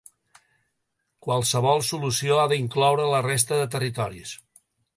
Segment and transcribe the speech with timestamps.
[1.27, 4.37] Qualsevol solució ha d’incloure la resta de territoris.